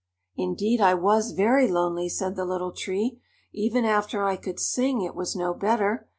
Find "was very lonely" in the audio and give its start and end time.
0.95-2.09